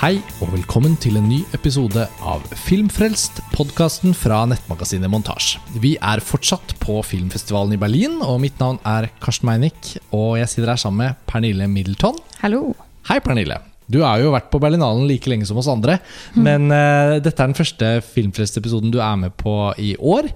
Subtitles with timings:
[0.00, 5.58] Hei og velkommen til en ny episode av Filmfrelst, podkasten fra nettmagasinet Montasj.
[5.76, 9.90] Vi er fortsatt på filmfestivalen i Berlin, og mitt navn er Karsten Meinick.
[10.16, 12.16] Og jeg sitter her sammen med Pernille Middleton.
[12.40, 12.70] Hallo.
[13.10, 13.60] Hei, Pernille.
[13.92, 15.98] Du har jo vært på Berlinalen like lenge som oss andre,
[16.32, 20.32] men uh, dette er den første Filmfrelst-episoden du er med på i år.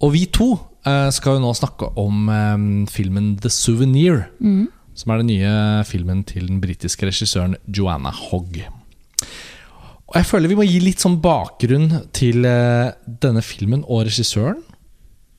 [0.00, 4.30] Og vi to uh, skal jo nå snakke om um, filmen The Souvenir.
[4.94, 5.52] Som er den nye
[5.88, 8.60] filmen til den britiske regissøren Joanna Hogg.
[10.12, 12.92] Og jeg føler vi må gi litt sånn bakgrunn til eh,
[13.22, 14.60] denne filmen og regissøren.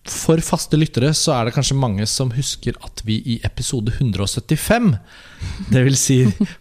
[0.09, 4.95] For faste lyttere så er det kanskje mange som husker at vi i episode 175,
[5.71, 5.99] dvs.
[5.99, 6.17] Si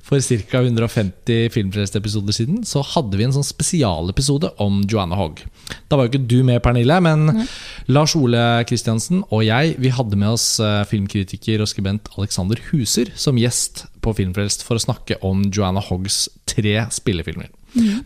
[0.06, 0.62] for ca.
[0.62, 5.44] 150 Filmfrelst-episoder siden, så hadde vi en sånn spesialepisode om Joanna Hogg.
[5.88, 7.46] Da var jo ikke du med, Pernille, men
[7.92, 13.10] Lars Ole Kristiansen og jeg vi hadde med oss eh, filmkritiker og skribent Alexander Huser
[13.18, 17.50] som gjest på Filmfrelst for å snakke om Joanna Hoggs tre spillefilmer.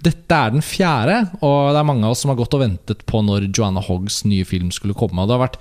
[0.05, 3.03] Dette er den fjerde, og det er mange av oss som har gått og ventet
[3.09, 5.23] på når Joanna Hoggs nye film skulle komme.
[5.23, 5.59] Og det har vært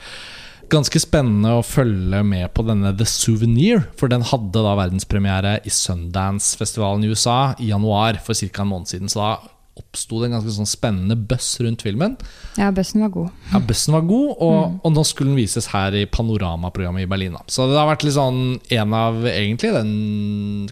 [0.71, 5.73] ganske spennende å følge med på denne The Souvenir, for den hadde da verdenspremiere i
[5.73, 8.63] Sundance-festivalen i USA i januar for ca.
[8.63, 9.11] en måned siden.
[9.11, 9.33] Så da
[9.75, 12.15] oppsto det en ganske sånn spennende buzz rundt filmen.
[12.55, 13.41] Ja, bøssen var god.
[13.51, 17.35] Ja, Bøssen var god, og, og nå skulle den vises her i Panorama-programmet i Berlin.
[17.51, 18.39] Så det har vært litt sånn
[18.77, 19.91] en av egentlig den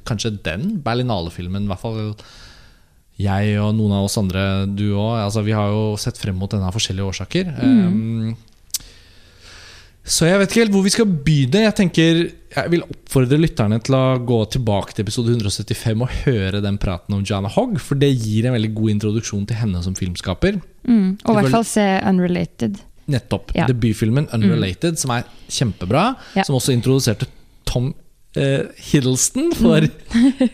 [0.08, 1.99] Kanskje den Berlinale-filmen, i hvert fall
[3.19, 6.49] jeg og noen av oss andre, du òg, altså, vi har jo sett frem mot
[6.49, 7.52] denne av forskjellige årsaker.
[7.61, 8.33] Um,
[10.04, 11.62] så jeg vet ikke helt hvor vi skal begynne.
[11.64, 12.18] Jeg tenker
[12.54, 17.16] Jeg vil oppfordre lytterne til å gå tilbake til episode 175 og høre den praten
[17.16, 20.60] om Jana Hogg, for det gir en veldig god introduksjon til henne som filmskaper.
[20.84, 21.16] Mm.
[21.23, 22.84] Og i hvert fall se Unrelated.
[23.14, 23.56] Nettopp.
[23.56, 23.66] Ja.
[23.68, 26.14] Debutfilmen 'Unrelated', som er kjempebra.
[26.36, 26.44] Ja.
[26.44, 27.27] Som også introduserte
[27.66, 27.94] Tom
[28.39, 29.86] eh, Hiddleston for,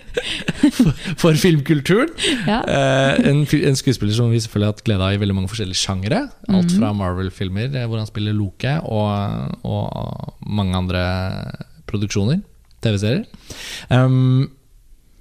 [0.78, 0.92] for,
[1.24, 2.12] for filmkulturen.
[2.48, 2.60] Ja.
[2.64, 5.82] Eh, en, en skuespiller som vi selvfølgelig har hatt glede av i veldig mange forskjellige
[5.82, 6.22] sjangere.
[6.52, 11.04] Alt fra Marvel-filmer, eh, hvor han spiller Loke, og, og mange andre
[11.90, 12.42] produksjoner.
[12.80, 13.26] TV-serier.
[13.92, 14.48] Um,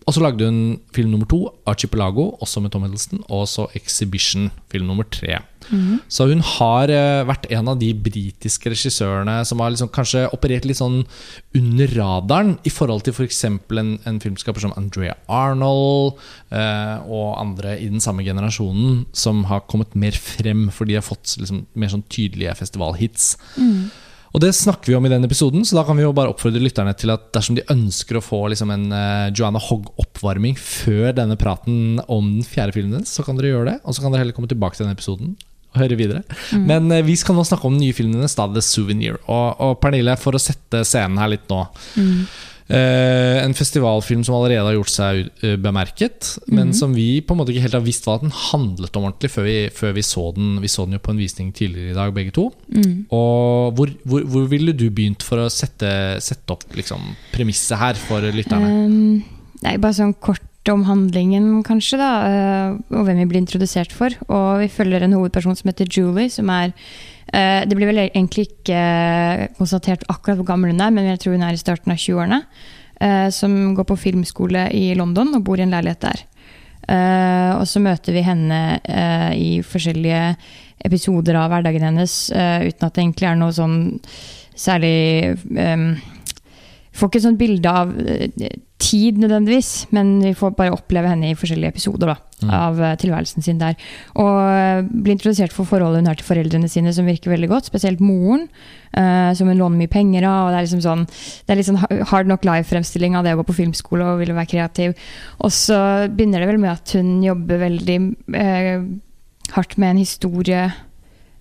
[0.09, 3.21] og så lagde hun film nummer to, 'Archipelago', også med Tom Hiddleston.
[3.29, 5.39] Og så 'Exhibition', film nummer tre.
[6.09, 10.65] Så hun har eh, vært en av de britiske regissørene som har liksom kanskje operert
[10.65, 11.03] litt sånn
[11.59, 13.45] under radaren i forhold til f.eks.
[13.45, 16.17] En, en filmskaper som Andrea Arnold
[16.57, 21.09] eh, og andre i den samme generasjonen som har kommet mer frem fordi de har
[21.11, 23.35] fått liksom, mer sånn tydelige festivalhits.
[24.35, 26.61] Og det snakker vi om i den episoden, så da kan vi jo bare oppfordre
[26.63, 31.39] lytterne til at dersom de ønsker å få liksom en eh, Joanna Hogg-oppvarming før denne
[31.41, 33.77] praten om den fjerde filmen hennes, så kan dere gjøre det.
[33.85, 35.33] Og så kan dere heller komme tilbake til den episoden
[35.73, 36.23] og høre videre.
[36.69, 39.17] Men eh, vi skal nå snakke om den nye filmen hennes, da, The Souvenir.
[39.27, 41.63] Og, og Pernille, for å sette scenen her litt nå.
[42.69, 47.41] Eh, en festivalfilm som allerede har gjort seg uh, bemerket, men som vi på en
[47.41, 50.27] måte ikke helt har visst hva den handlet om ordentlig før vi, før vi så
[50.37, 50.59] den.
[50.61, 52.51] Vi så den jo på en visning tidligere i dag, begge to.
[53.09, 55.91] Og hvor, hvor, hvor ville du begynt for å sette,
[56.25, 58.69] sette opp liksom, premisset her for lytterne?
[58.85, 62.11] Um, nei, bare sånn kort om handlingen, kanskje, da.
[62.29, 64.13] eh, og hvem vi blir introdusert for.
[64.29, 66.73] Og vi følger en hovedperson som heter Julie, som er
[67.33, 71.37] eh, Det blir vel egentlig ikke konstatert akkurat hvor gammel hun er, men jeg tror
[71.37, 72.43] hun er i starten av 20-årene.
[73.01, 76.25] eh, som går på filmskole i London og bor i en leilighet der.
[76.89, 78.81] Og så møter vi henne
[79.37, 80.37] i forskjellige
[80.89, 84.01] episoder av hverdagen hennes, uten at det egentlig er noe sånn
[84.57, 85.37] særlig
[86.97, 87.93] Får ikke et sånt bilde av
[88.79, 92.51] tid nødvendigvis, men vi får bare oppleve henne i forskjellige episoder da, Mm.
[92.55, 93.75] av eh, tilværelsen sin der.
[94.15, 97.67] Og eh, blir introdusert for forholdet hun har til foreldrene sine, som virker veldig godt.
[97.67, 98.47] Spesielt moren,
[98.95, 100.47] uh, som hun låner mye penger av.
[100.47, 103.41] og Det er liksom sånn, det er litt sånn hard nok live-fremstilling av det å
[103.41, 104.95] gå på filmskole og ville være kreativ.
[105.43, 107.99] Og så begynner det vel med at hun jobber veldig
[108.39, 108.87] uh,
[109.57, 110.65] hardt med en historie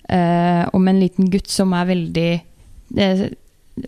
[0.09, 2.31] uh, om en liten gutt som er veldig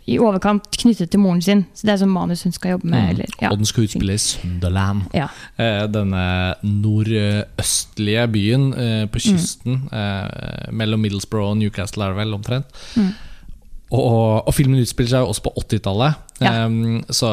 [0.05, 1.63] i overkant knyttet til moren sin.
[1.73, 3.01] Så det er sånn manus hun skal jobbe med.
[3.01, 3.13] Mm.
[3.13, 3.51] Eller, ja.
[3.51, 5.07] Og den skal utspille i Sunderland.
[5.17, 5.29] Ja.
[5.57, 6.25] Eh, denne
[6.65, 12.79] nordøstlige byen eh, på kysten eh, mellom Middlesbrough og Newcastle er det vel omtrent.
[12.99, 13.11] Mm.
[13.89, 16.25] Og, og filmen utspiller seg jo også på 80-tallet.
[16.39, 16.51] Ja.
[16.69, 17.29] Um, så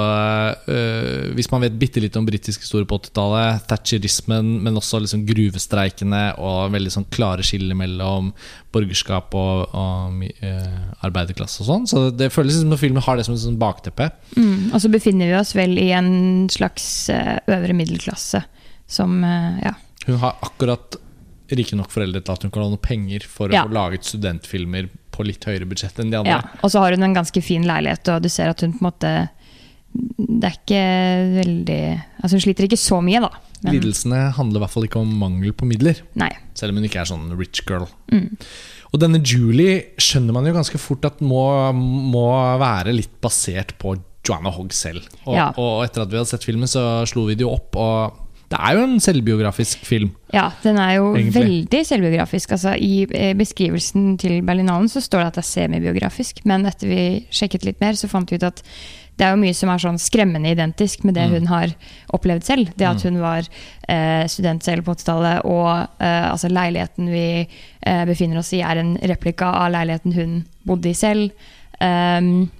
[0.72, 5.26] eh, hvis man vet bitte litt om britisk historie på 80-tallet, thatcherismen, men også liksom
[5.28, 8.32] gruvestreikene og veldig sånn klare skiller mellom
[8.72, 11.88] borgerskap og, og uh, arbeiderklasse og sånn.
[11.92, 14.08] Så det føles som om filmen har det som et sånn bakteppe.
[14.38, 14.72] Mm.
[14.72, 18.46] Og så befinner vi oss vel i en slags eh, øvre middelklasse
[18.88, 19.76] som uh, Ja.
[20.06, 20.94] Hun har akkurat
[21.50, 23.64] rike nok foreldre til at hun kan ha noe penger for å Ja.
[23.64, 26.30] få laget studentfilmer på litt høyere budsjett enn de andre.
[26.32, 26.42] ja.
[26.62, 28.90] Og så har hun en ganske fin leilighet, og du ser at hun på en
[28.92, 29.28] måte
[30.18, 30.80] Det er ikke
[31.40, 33.30] veldig Altså Hun sliter ikke så mye, da.
[33.62, 36.02] Men- Lidelsene handler i hvert fall ikke om mangel på midler.
[36.14, 36.28] Nei.
[36.54, 37.86] Selv om hun ikke er sånn rich girl.
[38.12, 38.36] Mm.
[38.92, 43.96] Og denne Julie skjønner man jo ganske fort at må, må være litt basert på
[44.28, 45.06] Joanna Hogg selv.
[45.26, 45.48] Og, Ja.
[45.56, 47.74] og etter at vi hadde sett filmen, så slo vi det jo opp.
[47.76, 48.12] Og
[48.52, 50.12] det er jo en selvbiografisk film.
[50.32, 51.34] Ja, den er jo Egentlig.
[51.34, 52.52] veldig selvbiografisk.
[52.54, 56.86] Altså, I eh, beskrivelsen til Berlinalen så står det at det er semibiografisk, men etter
[56.92, 58.62] vi sjekket litt mer, så fant vi ut at
[59.16, 61.32] det er jo mye som er sånn skremmende identisk med det Mm.
[61.38, 61.70] hun har
[62.12, 62.68] opplevd selv.
[62.76, 63.14] Det at Mm.
[63.14, 63.48] hun var
[63.88, 67.48] eh, student selv på 80-tallet, og eh, altså leiligheten vi
[67.82, 71.30] eh, befinner oss i, er en replika av leiligheten hun bodde i selv.
[71.80, 72.50] Um,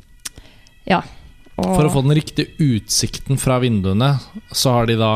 [0.87, 1.03] ja.
[1.59, 4.19] Og, For å få den riktige utsikten fra vinduene,
[4.53, 5.13] så har de da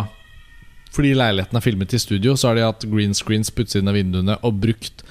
[0.90, 3.94] Fordi leiligheten er filmet i studio, så har de hatt green screens på utsiden av
[3.98, 5.04] vinduene og brukt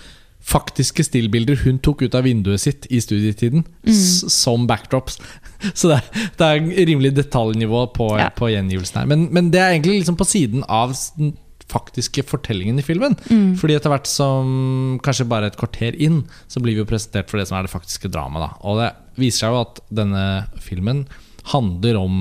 [0.49, 3.93] faktiske stillbilder hun tok ut av vinduet sitt i studietiden, mm.
[4.31, 5.19] som backdrops.
[5.77, 8.29] Så det, er- det er rimelig detaljnivå på, Ja.
[8.33, 9.09] på gjengivelsen her.
[9.11, 11.35] Men, men det er egentlig liksom på siden av den
[11.69, 13.13] faktiske fortellingen i filmen.
[13.29, 13.51] Mm.
[13.61, 17.37] Fordi etter hvert som kanskje bare et kvarter inn, så blir vi jo presentert for
[17.37, 18.55] det som er det faktiske dramaet.
[18.65, 18.89] Og det
[19.21, 20.23] viser seg jo at denne
[20.65, 21.03] filmen
[21.51, 22.15] handler om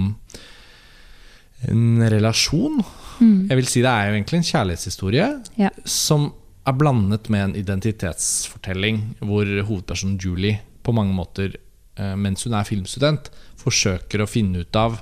[1.71, 2.83] en relasjon.
[3.21, 3.49] Mm.
[3.51, 5.29] Jeg vil si det er jo egentlig en kjærlighetshistorie
[5.59, 5.71] Ja.
[5.85, 6.33] som
[6.67, 11.55] er blandet med en identitetsfortelling, hvor hovedpersonen Julie på mange måter,
[11.97, 15.01] eh, mens hun er filmstudent, forsøker å finne ut av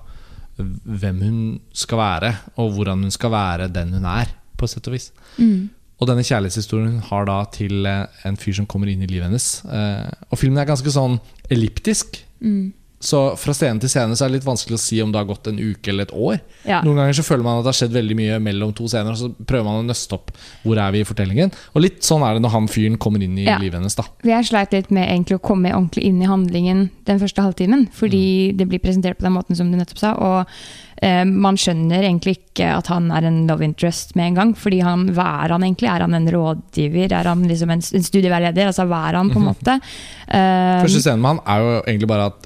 [0.57, 1.41] hvem hun
[1.77, 5.11] skal være, og hvordan hun skal være den hun er, på et sett og vis.
[5.39, 5.69] Mm.
[6.01, 9.29] Og denne kjærlighetshistorien hun har da til eh, en fyr som kommer inn i livet
[9.29, 9.65] hennes.
[9.65, 11.19] Eh, Og filmen er ganske sånn
[11.51, 12.23] elliptisk.
[12.41, 12.73] Mm.
[12.99, 15.27] Så fra scene til scene så er det litt vanskelig å si om det har
[15.29, 16.39] gått en uke eller et år.
[16.65, 16.79] Ja.
[16.83, 19.19] Noen ganger så føler man at det har skjedd veldig mye mellom to scener, og
[19.21, 20.31] så prøver man å nøste opp
[20.65, 21.53] hvor er vi i fortellingen.
[21.77, 23.59] Og litt sånn er det når han fyren kommer inn i Ja.
[23.61, 24.05] livet hennes, da.
[24.25, 27.89] Jeg sleit litt med egentlig å komme ordentlig inn i handlingen den første halvtimen.
[27.93, 28.57] Fordi Mm.
[28.57, 30.15] det blir presentert på den måten som du nettopp sa.
[30.15, 30.47] Og
[31.03, 34.55] eh, man skjønner egentlig ikke at han er en love interest med en gang.
[34.55, 35.89] Fordi han, hva er han egentlig?
[35.93, 37.13] Er han en rådgiver?
[37.13, 38.67] Er han liksom en, en studieveileder?
[38.73, 39.77] Altså hva er han, på en måte?
[40.27, 42.46] Eh, Første scenen med han er jo egentlig bare at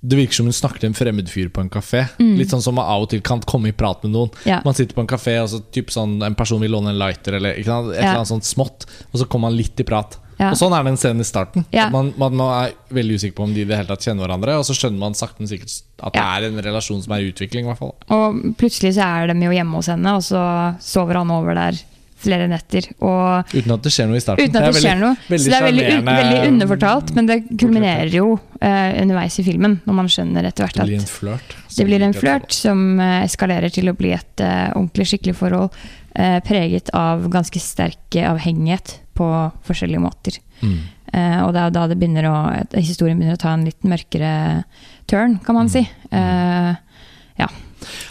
[0.00, 2.06] det virker som hun snakker til en fremmed fyr på en kafé.
[2.18, 4.32] Litt sånn som man av og til kan komme i prat med noen.
[4.32, 4.48] Mm.
[4.48, 4.62] Ja.
[4.64, 7.36] Man sitter på en kafé, og så typ sånn, en person vil låne en lighter,
[7.36, 10.16] eller et eller annet sånt smått, og så kommer man litt i prat.
[10.40, 10.54] Ja.
[10.54, 11.66] Og sånn er den scenen i starten.
[11.92, 14.56] Man, man, man er veldig usikker på om de i det hele tatt kjenner hverandre,
[14.56, 17.28] og så skjønner man sakte, men sikkert at det er en relasjon som er i
[17.34, 17.68] utvikling.
[17.68, 20.40] i Og plutselig så er de jo hjemme hos henne, og så
[20.80, 21.82] sover han over der
[22.20, 22.86] flere netter.
[23.00, 24.50] Og Uten at det skjer noe i starten.
[24.50, 25.14] Uten at det, det skjer noe.
[25.28, 29.46] veldig så det er veldig, sjarmerende- veldig underfortalt, men det kulminerer jo uh, underveis i
[29.46, 31.56] filmen, når man skjønner etter hvert Det at blir en flørt.
[31.76, 35.80] det blir en flørt som uh, eskalerer til å bli et uh, ordentlig skikkelig forhold,
[36.14, 39.26] eh, preget av ganske sterk avhengighet på
[39.66, 40.38] forskjellige måter.
[40.60, 40.78] Mm.
[41.12, 42.36] Eh, og det er da det begynner å,
[42.76, 44.64] historien begynner å ta en litt mørkere
[45.10, 45.84] turn, kan man si.
[46.10, 46.76] Mm.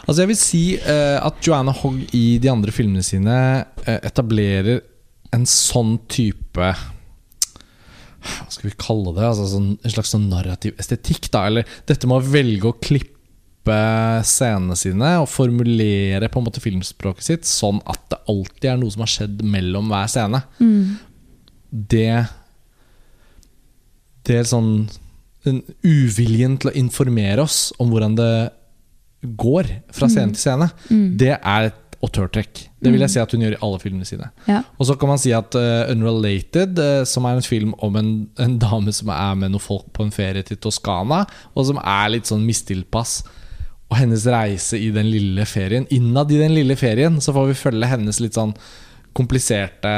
[0.06, 4.82] Altså jeg vil si uh, at Joanna Hogg i de andre filmene sine uh, etablerer
[5.36, 6.72] en sånn type
[8.20, 9.28] Hva skal vi kalle det?
[9.28, 11.30] Altså sånn, en slags sånn narrativ estetikk.
[11.34, 11.46] Da.
[11.48, 13.16] Eller dette med å velge å klippe
[14.26, 18.96] scenene sine og formulere på en måte filmspråket sitt sånn at det alltid er noe
[18.96, 20.42] som har skjedd mellom hver scene.
[21.70, 22.10] Det
[24.26, 24.90] Det er sånn
[25.46, 28.34] den uviljen til å informere oss om hvordan det
[29.24, 30.70] går fra scene til scene,
[31.20, 32.62] det er et autørtrekk.
[32.80, 34.30] Det vil jeg si at hun gjør i alle filmene sine.
[34.48, 34.62] ja.
[34.80, 38.12] Og så kan man si at uh, Unrelated, uh, som er en film om en,
[38.40, 42.14] en dame som er med noen folk på en ferie til Toskana, og som er
[42.14, 43.20] litt sånn mistilpass,
[43.90, 47.58] og hennes reise i den lille ferien Innad i den lille ferien så får vi
[47.58, 48.54] følge hennes litt sånn
[49.18, 49.90] kompliserte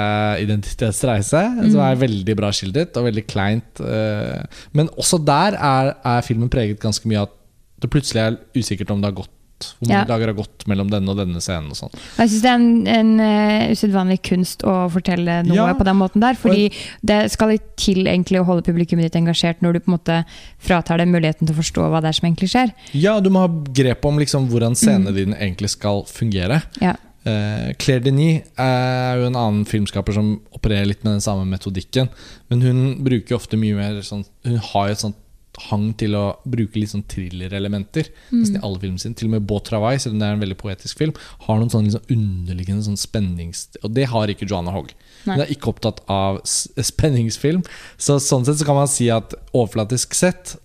[0.41, 1.41] identitetsreise,
[1.73, 3.81] som er veldig bra skildret og veldig kleint.
[3.83, 4.39] eh,
[4.71, 7.35] Men også der er, er filmen preget ganske mye av at
[7.81, 10.05] det plutselig er usikkert om det har gått hvor mange Ja.
[10.09, 11.69] dager har gått mellom denne og denne scenen.
[11.69, 15.73] og sånn Jeg syns det er en, en uh, usedvanlig kunst å fortelle noe Ja.
[15.77, 16.33] på den måten der.
[16.33, 16.71] Fordi
[17.05, 20.17] det skal litt til egentlig å holde publikummet ditt engasjert når du på en måte
[20.57, 22.73] fratar dem muligheten til å forstå hva det er som egentlig skjer.
[22.97, 26.63] Ja, du må ha grep om liksom hvordan scenene dine egentlig skal fungere.
[26.81, 26.95] Ja.
[27.21, 32.09] Uh, Claire Denis er jo en annen filmskaper som opererer litt med den samme metodikken.
[32.49, 35.20] Men hun bruker ofte mye mer sånn Hun har jo et sånt
[35.67, 38.09] hang til å bruke litt sånn thriller-elementer.
[38.33, 39.17] Nesten i alle filmene sine.
[39.19, 41.13] Til og med Beau Travail, selv om det er en veldig poetisk film,
[41.45, 43.67] har noen sånn liksom underliggende sånn spennings...
[43.81, 44.93] Og det har ikke Joanna Hogg.
[45.25, 45.35] Nei.
[45.35, 47.63] Hun er ikke opptatt av spenningsfilm.
[48.01, 50.55] Så sånn sett så kan man si at overflatisk sett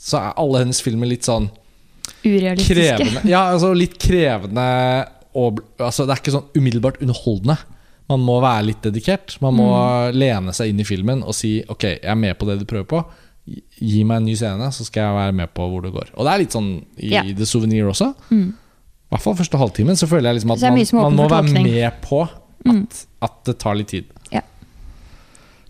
[0.00, 1.50] så er alle hennes filmer litt sånn
[2.24, 2.74] Urealistiske.
[2.74, 3.22] krevende.
[3.28, 4.64] Ja, altså litt krevende
[5.38, 7.58] og, altså, Det er ikke sånn umiddelbart underholdende.
[8.10, 9.36] Man må være litt dedikert.
[9.44, 9.70] Man må
[10.10, 12.88] lene seg inn i filmen og si Ok, jeg er med på det du prøver
[12.90, 13.02] på.
[13.80, 16.10] Gi meg en ny scene, så skal jeg være med på hvor det går.
[16.14, 16.68] Og det er litt sånn
[17.00, 17.30] i yeah.
[17.36, 18.12] The Souvenir også.
[18.30, 18.50] Mm.
[18.52, 20.76] I hvert fall første halvtimen så føler jeg liksom at man,
[21.08, 24.12] man må være med på at, at det tar litt tid.
[24.30, 24.44] Ja.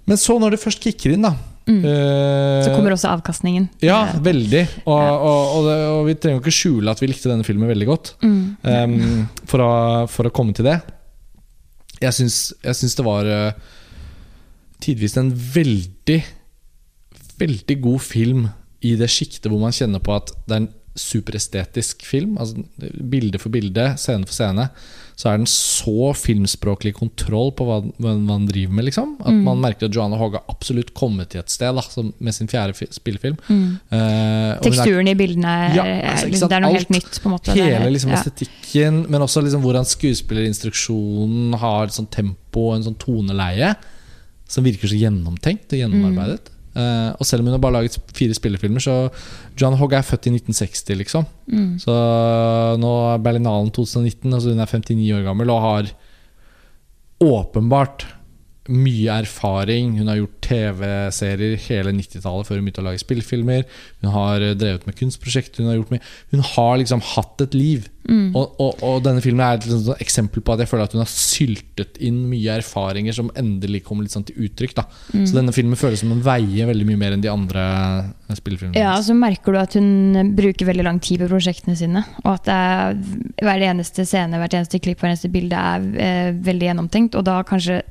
[0.05, 1.37] Men så, når det først kicker inn, da
[1.71, 1.85] Mm.
[1.85, 3.69] eh, Så kommer også avkastningen.
[3.85, 4.63] Ja, Eh, veldig.
[4.87, 7.69] Og, og, og, det, og vi trenger jo ikke skjule at vi likte denne filmen
[7.71, 8.15] veldig godt.
[8.25, 8.41] Mm.
[8.65, 9.75] Um, for, å,
[10.11, 10.81] for å komme til det.
[12.01, 13.53] Jeg syns, jeg syns det var uh,
[14.83, 16.19] tidvis en veldig,
[17.41, 18.49] veldig god film
[18.87, 20.71] i det sjiktet hvor man kjenner på at det er en
[21.01, 22.33] superestetisk film.
[22.41, 22.65] Altså
[23.09, 24.65] Bilde for bilde, scene for scene.
[25.21, 29.13] Så er den så filmspråklig kontroll på hva, hva man driver med, liksom.
[29.21, 29.43] At Mm.
[29.45, 32.49] man merker at Joanna Hogg har absolutt kommet til et sted da, som- med sin
[32.49, 33.37] fjerde fi- spillefilm.
[33.49, 33.79] Mm.
[33.93, 37.21] Uh, Teksturen er i bildene er, Ja, altså, liksom, Det er noe helt nytt.
[37.23, 38.17] på en måte Hele liksom ja.
[38.17, 43.75] estetikken, men også liksom hvordan skuespillerinstruksjonen har et sånt tempo og en sånn toneleie
[44.49, 46.49] som virker så gjennomtenkt og gjennomarbeidet.
[46.81, 48.97] Eh, og selv om hun har bare laget fire spillefilmer, så
[49.61, 51.27] John Hogg er født i 1960, liksom.
[51.51, 51.75] Mm.
[51.83, 51.97] Så
[52.81, 55.93] nå er Berlinalen 2019, altså hun er 59 år gammel og har
[57.21, 58.07] åpenbart
[58.71, 59.97] mye erfaring.
[59.99, 63.65] Hun har gjort TV-serier hele 90-tallet før hun begynte å lage spillfilmer.
[64.03, 65.63] Hun har eh, drevet med kunstprosjekter.
[65.63, 66.05] Hun har, gjort mye.
[66.35, 67.89] Hun har liksom hatt et liv.
[68.09, 68.33] Mm.
[68.35, 71.11] Og, og, og denne filmen er et eksempel på at jeg føler at hun har
[71.13, 74.81] syltet inn mye erfaringer som endelig kommer litt sånn til uttrykk.
[75.13, 75.27] Mm.
[75.29, 77.67] Så denne filmen føles som den veier veldig mye mer enn de andre
[78.31, 78.81] eh, spillefilmene.
[78.81, 82.05] Ja, så merker du at hun bruker veldig lang tid på prosjektene sine.
[82.25, 82.99] Og at er,
[83.43, 87.19] hver eneste scene, hvert eneste klipp, hvert eneste bilde er eh, veldig gjennomtenkt.
[87.19, 87.83] Og da kanskje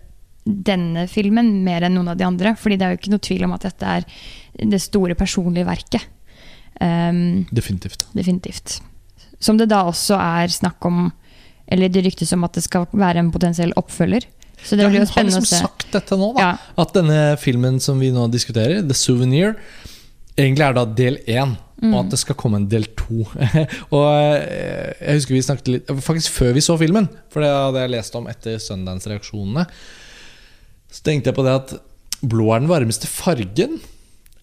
[0.49, 2.55] denne filmen mer enn noen av de andre.
[2.57, 4.07] Fordi det er jo ikke noe tvil om at dette er
[4.73, 6.07] det store personlige verket.
[6.81, 8.05] Um, Definitivt.
[8.15, 8.79] definitivt.
[9.39, 11.09] Som det da også er snakk om
[11.69, 14.23] Eller det ryktes om at det skal være en potensiell oppfølger.
[14.63, 15.59] Så det Ja, blir jo spennende liksom å se.
[15.61, 16.41] sagt dette nå, da.
[16.41, 19.53] Ja, At denne filmen som vi nå diskuterer, The Souvenir,
[20.35, 21.53] egentlig er da del én.
[21.79, 21.93] Mm.
[21.93, 23.21] Og at det skal komme en del to.
[23.95, 24.07] og
[24.41, 27.93] eh, jeg husker vi snakket litt Faktisk før vi så filmen, for det hadde jeg
[27.93, 29.67] lest om etter Sundance-reaksjonene.
[30.89, 31.73] Så tenkte jeg på det at
[32.25, 33.79] 'Blå er den varmeste fargen'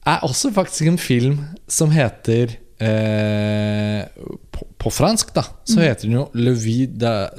[0.07, 4.07] er også faktisk en film som heter eh,
[4.53, 7.31] på, på fransk, da, så heter den jo 'Le vie da-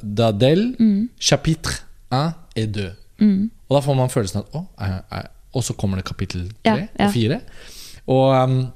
[0.80, 1.10] mm.
[1.20, 1.74] chapitre
[2.12, 2.92] 1 et 2'.
[3.20, 6.52] mm, Og da får man følelsen at å, er, er, Og så kommer det kapittel
[6.66, 7.06] Ja, ja.
[7.06, 7.40] og fire.
[8.08, 8.68] Og, um,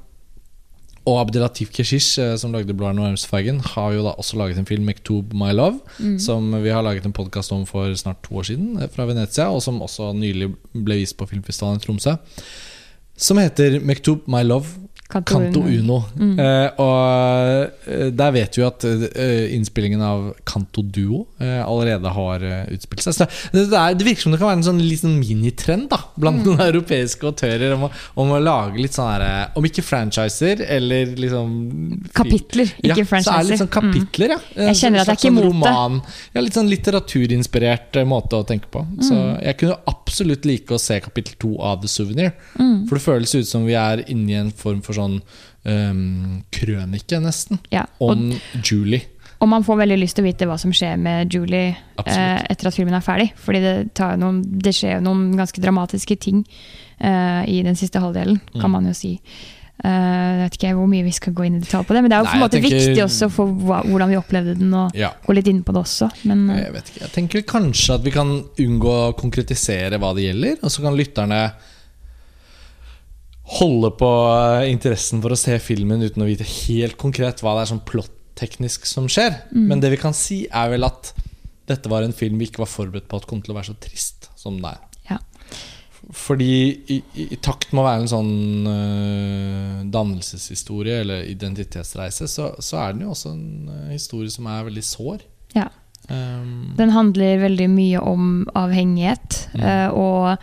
[1.10, 4.58] og Abdelatif Keshish, eh, som lagde 'Blå er noe fargen', har jo da også laget
[4.58, 6.20] en film, 'Mektub My Love', mm.
[6.20, 9.50] som vi har laget en podkast om for snart to år siden, eh, fra Venezia,
[9.50, 12.18] og som også nylig ble vist på filmfestivalen i Tromsø.
[13.18, 14.78] Som heter 'Mektub My Love'.
[15.12, 15.98] Kanto Kanto Uno.
[16.16, 16.34] Mm.
[16.40, 23.04] Eh, og eh, der vet vi at eh, innspillingen av Kanto Duo allerede har utspilt
[23.04, 23.14] seg.
[23.18, 26.00] Så det, det, er, det virker som det kan være en sånn liten minitrend da
[26.16, 26.58] blant Mm.
[26.64, 27.84] europeiske autører om
[28.16, 31.52] om å lage litt sånn her Om ikke franchiser, eller liksom
[32.16, 33.22] Kapitler, ja, franchiser.
[33.28, 34.40] Så er det litt sånn kapitler, ja.
[34.70, 35.72] Jeg kjenner at jeg er ikke sånn imot det.
[35.76, 36.02] roman,
[36.34, 38.86] Ja, Litt sånn litteraturinspirert måte å tenke på.
[39.02, 39.42] Så Mm.
[39.44, 42.32] jeg kunne absolutt like å se kapittel to av The Souvenir.
[42.60, 42.88] Mm.
[42.90, 45.22] For det føles ut som vi er inne i en form for sånn
[45.66, 48.32] um, krønike, nesten, Ja, og, om
[48.64, 49.02] Julie.
[49.40, 51.72] og man får veldig lyst til å vite hva som skjer med Julie
[52.06, 53.32] eh, etter at filmen er ferdig.
[53.42, 56.44] Fordi det, tar noen, det skjer jo noen ganske dramatiske ting
[57.00, 58.62] eh, i den siste halvdelen, Mm.
[58.62, 59.16] kan man jo si.
[59.84, 62.12] Eh, jeg vet ikke hvor mye vi skal gå inn i detalj på det, men
[62.12, 64.92] det er jo på en måte tenker- viktig også for hvordan vi opplevde den, og
[64.96, 65.10] Ja.
[65.26, 66.12] gå litt inn på det også.
[66.30, 70.14] Men eh, Jeg vet ikke, jeg tenker kanskje at vi kan unngå å konkretisere hva
[70.14, 71.42] det gjelder, og så kan lytterne
[73.58, 74.10] holde på
[74.62, 77.84] eh, interessen for å se filmen uten å vite helt konkret hva det er sånn
[77.88, 79.42] plotteknisk som skjer.
[79.52, 79.66] Mm.
[79.68, 81.12] Men det vi kan si, er vel at
[81.72, 83.78] dette var en film vi ikke var forberedt på at kom til å være så
[83.82, 84.80] trist som den er.
[86.10, 86.48] Fordi
[86.90, 88.32] i, i, i takt med å være en sånn
[88.68, 94.66] uh, dannelseshistorie eller identitetsreise, så, så er den jo også en uh, historie som er
[94.72, 95.22] veldig sår.
[95.56, 95.70] ja.
[96.10, 99.62] Um, Den handler veldig mye om avhengighet, Mm.
[99.62, 100.38] uh, og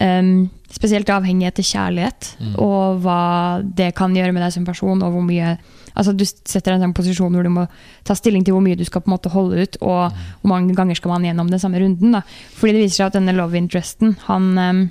[0.00, 2.36] em, spesielt avhengighet til kjærlighet.
[2.40, 2.54] Mm.
[2.58, 5.56] Og hva det kan gjøre med deg som person, og hvor mye
[5.94, 7.68] Altså Du setter deg i en sånn posisjon hvor du må
[8.02, 10.16] ta stilling til hvor mye du skal på en måte holde ut, og Mm.
[10.40, 12.10] hvor mange ganger skal man gjennom den samme runden.
[12.10, 12.22] da
[12.56, 14.90] Fordi det viser seg at denne love interesten, han um,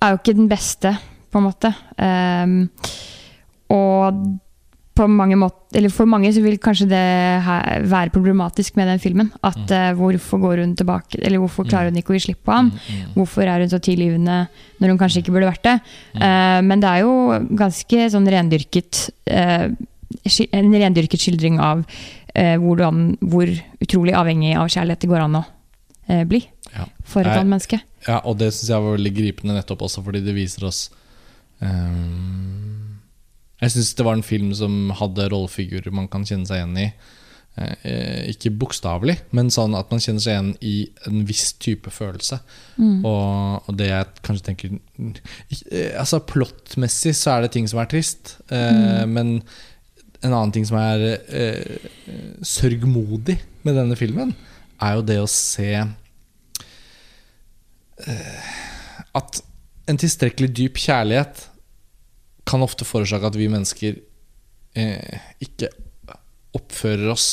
[0.00, 0.96] er jo ikke den beste,
[1.32, 1.74] på en måte.
[1.98, 2.70] Um,
[3.68, 4.38] og
[5.04, 7.00] mange måter, eller for mange så vil kanskje det
[7.90, 9.28] være problematisk med den filmen.
[9.44, 9.92] At Mm.
[9.92, 12.70] uh, hvorfor går hun tilbake, eller hvorfor klarer hun ikke å gi slipp på ham?
[12.72, 14.48] mm, Hvorfor er hun så tilgivende
[14.80, 15.80] når hun kanskje ikke burde vært det?
[16.14, 16.22] Mm.
[16.22, 17.12] Uh, men det er jo
[17.56, 19.68] ganske sånn rendyrket uh,
[20.52, 21.84] En rendyrket skildring av
[22.34, 23.46] hvordan, hvor
[23.80, 25.44] utrolig avhengig av kjærlighet det går an å
[26.28, 26.40] bli
[26.76, 26.84] Ja.
[27.04, 27.80] for et annet menneske.
[28.06, 30.90] Ja, og det syns jeg var veldig gripende nettopp også fordi det viser oss
[31.62, 32.85] ehm,
[33.62, 36.88] Jeg syns det var en film som hadde rollefigurer man kan kjenne seg igjen i.
[37.56, 40.74] eh, Ikke bokstavelig, men sånn at man kjenner seg igjen i
[41.08, 42.36] en viss type følelse.
[42.76, 42.98] Mm.
[43.08, 47.88] Og, og det jeg kanskje tenker eh, Altså Plottmessig så er det ting som er
[47.94, 49.12] trist, eh, Mm.
[49.16, 49.32] men
[50.24, 51.76] en annen ting som er eh,
[52.42, 54.34] sørgmodig med denne filmen,
[54.82, 55.68] er jo det å se
[58.06, 58.54] eh,
[59.16, 59.40] at
[59.88, 61.46] en tilstrekkelig dyp kjærlighet
[62.46, 63.96] kan ofte forårsake at vi mennesker
[64.78, 65.70] eh, ikke
[66.56, 67.26] oppfører oss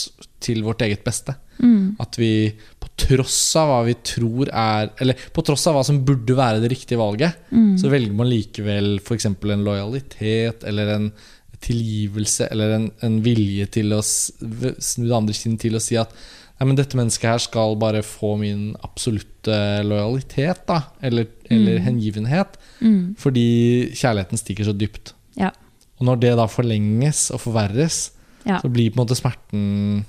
[0.44, 1.36] til vårt eget beste.
[1.64, 1.96] Mm.
[2.02, 2.50] At vi
[2.82, 6.60] på tross av hva vi tror er Eller på tross av hva som burde være
[6.64, 7.78] det riktige valget, Mm.
[7.78, 9.26] så velger man likevel f.eks.
[9.30, 11.12] en lojalitet eller en
[11.64, 16.12] tilgivelse eller en, en vilje til å snu det andre kinnet til å si at
[16.64, 20.78] Nei, men dette mennesket her skal bare få min absolutte lojalitet, da.
[21.04, 21.84] Eller, eller Mm.
[21.90, 22.56] hengivenhet.
[22.80, 23.16] Mm.
[23.20, 25.12] Fordi kjærligheten stikker så dypt.
[25.36, 25.50] Ja.
[26.00, 28.12] Og når det da forlenges og forverres,
[28.48, 28.62] Ja.
[28.62, 30.06] så blir på en måte smerten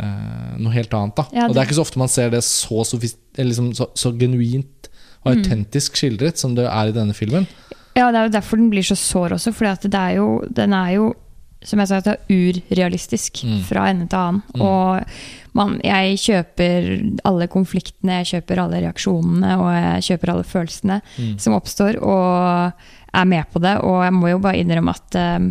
[0.00, 1.16] eh, noe helt annet.
[1.16, 2.84] da Ja, Og det det- er ikke så ofte man ser det så,
[3.36, 4.88] liksom så, så genuint
[5.24, 5.42] og Mm.
[5.42, 7.46] autentisk skildret som det er i denne filmen.
[7.96, 9.52] Ja, det er jo derfor den blir så sår også,
[9.94, 11.14] er jo, den er jo
[11.62, 13.62] som jeg sa, det er urrealistisk Mm.
[13.68, 14.42] fra ende til annen.
[14.54, 14.60] Mm.
[14.62, 15.04] Og
[15.54, 21.38] man, jeg kjøper alle konfliktene, jeg kjøper alle reaksjonene og jeg kjøper alle følelsene Mm.
[21.38, 22.72] som oppstår, og
[23.12, 23.76] er med på det.
[23.84, 25.50] Og jeg må jo bare innrømme at eh,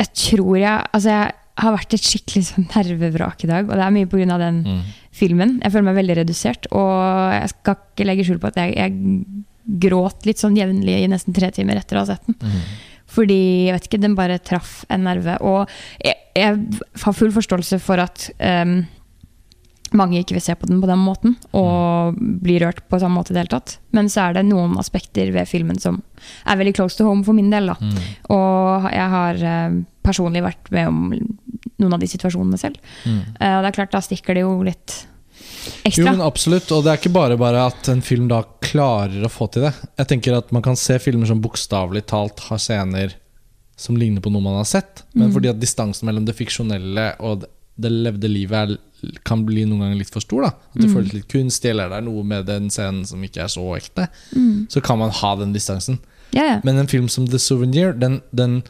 [0.00, 3.84] jeg tror jeg Altså, jeg har vært et skikkelig sånn nervevrak i dag, og det
[3.84, 4.38] er mye pga.
[4.38, 4.82] den Mm.
[5.12, 5.60] filmen.
[5.62, 9.26] Jeg føler meg veldig redusert, og jeg skal ikke legge skjul på at jeg, jeg
[9.78, 12.36] gråt litt sånn jevnlig i nesten tre timer etter å ha sett den.
[13.10, 15.36] Fordi jeg vet ikke, den bare traff en nerve.
[15.42, 15.70] Og
[16.04, 18.80] jeg, jeg har full forståelse for at um,
[19.96, 23.32] mange ikke vil se på den på den måten og bli rørt på samme måte
[23.32, 23.76] i det hele tatt.
[23.96, 26.00] Men så er det noen aspekter ved filmen som
[26.46, 27.72] er veldig close to home for min del.
[27.74, 27.96] Mm.
[28.36, 32.78] Og jeg har eh, personlig vært med om noen av de situasjonene selv.
[33.04, 33.20] Mm.
[33.40, 35.00] Eh, og det er klart, da stikker det jo litt
[35.90, 36.70] Jo, men absolutt.
[36.72, 39.72] Og det er ikke bare bare at en film da klarer å få til det.
[39.98, 43.14] Jeg tenker at Man kan se filmer som bokstavelig talt har scener
[43.80, 45.34] som ligner på noe man har sett, men Mm.
[45.34, 47.40] fordi at distansen mellom det fiksjonelle og
[47.80, 48.78] det- levde livet er,
[49.24, 50.42] kan bli noen ganger litt for stor.
[50.42, 50.94] da At det Mm.
[50.96, 54.08] føles litt kunstig, eller det er noe med den scenen som ikke er så ekte.
[54.36, 54.68] Mm.
[54.68, 55.98] Så kan man ha den distansen.
[56.32, 56.60] Ja.
[56.62, 58.62] Men en film som The Souvenir, den, den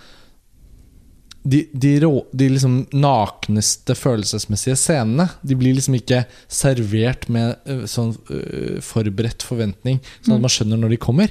[1.49, 7.87] de, de, rå, de liksom nakneste følelsesmessige scenene De blir liksom ikke servert med øh,
[7.89, 10.45] sånn øh, forberedt forventning, sånn at Mm.
[10.45, 11.31] man skjønner når de kommer.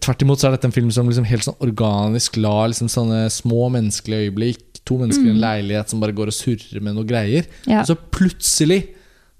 [0.00, 3.28] Tvert imot så er dette en film som liksom helt sånn organisk lar liksom sånne
[3.30, 5.44] små menneskelige øyeblikk To mennesker i en Mm.
[5.44, 7.46] leilighet som bare går og surrer med noe greier.
[7.68, 7.80] ja.
[7.80, 8.88] Og så plutselig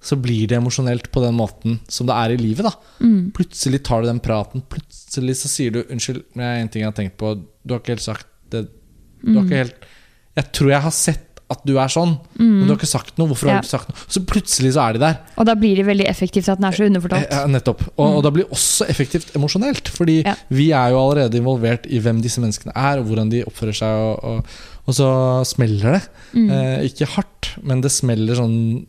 [0.00, 2.62] så blir det emosjonelt på den måten som det er i livet.
[2.62, 2.70] da
[3.04, 3.32] Mm.
[3.32, 4.62] Plutselig tar du den praten.
[4.70, 7.42] Plutselig så sier du 'unnskyld, det er en ting jeg har tenkt på'.
[7.66, 8.68] Du har ikke helt sagt det
[9.24, 9.46] Du har Mm.
[9.48, 9.74] ikke helt
[10.36, 13.28] Jeg tror jeg har sett at du er sånn, men du har ikke sagt noe.
[13.28, 13.52] Hvorfor Ja.
[13.52, 13.98] har du ikke sagt noe?
[14.08, 15.18] Så plutselig så er de der.
[15.36, 17.26] Og da blir det veldig effektivt at den er så underfortalt.
[17.30, 17.82] Eh, Ja, nettopp.
[17.98, 19.90] Og, og da blir det også effektivt emosjonelt.
[19.92, 20.34] Fordi Ja.
[20.50, 23.92] vi er jo allerede involvert i hvem disse menneskene er, og hvordan de oppfører seg.
[23.92, 24.44] Og, og,
[24.88, 26.02] og så smeller det.
[26.34, 26.50] Mm.
[26.50, 28.86] Eh, ikke hardt, men det smeller sånn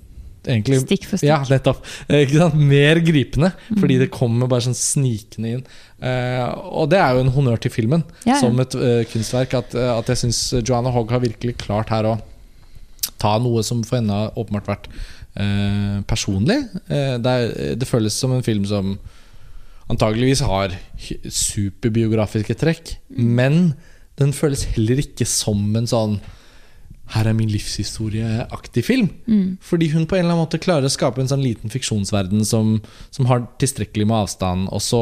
[0.48, 1.30] egentlig Stikk for stikk.
[1.30, 1.86] Ja, nettopp.
[2.10, 2.34] Eh?
[2.56, 3.80] Mer gripende, Mm.
[3.80, 5.64] fordi det kommer bare sånn snikende inn.
[6.04, 6.52] Uh,
[6.82, 8.40] og det er jo en honnør til filmen Ja, ja.
[8.42, 9.54] som et uh, kunstverk.
[9.56, 12.18] At, at jeg syns Joanna Hogg har virkelig klart her å
[13.20, 14.88] ta noe som for henne har åpenbart vært
[15.40, 16.60] uh, personlig.
[16.90, 18.98] Det, er, det føles som en film som
[19.92, 20.72] antageligvis har
[21.28, 23.36] superbiografiske trekk, Mm.
[23.36, 23.58] men
[24.20, 26.20] den føles heller ikke som en sånn
[27.14, 29.10] her er min livshistorie-aktig film.
[29.28, 29.58] Mm.
[29.62, 32.78] Fordi hun på en eller annen måte klarer å skape en sånn liten fiksjonsverden som,
[33.14, 34.70] som har tilstrekkelig med avstand.
[34.74, 35.02] Og, så,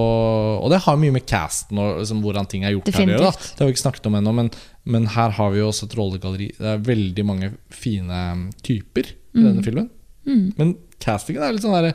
[0.57, 3.31] og det har mye med casten og liksom, hvordan ting er gjort her å gjøre.
[3.37, 4.51] Det har vi ikke snakket om ennå, men,
[4.83, 6.49] men her har vi jo også et rollegalleri.
[6.57, 8.21] Det er veldig mange fine
[8.65, 9.43] typer i Mm.
[9.45, 9.85] denne filmen.
[10.27, 10.47] Mm.
[10.57, 11.93] Men castingen er litt sånn der